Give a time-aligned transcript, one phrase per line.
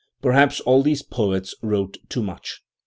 [0.23, 2.63] Per haps all these poets wrote too much.